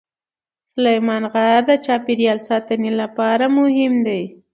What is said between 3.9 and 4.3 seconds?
دی.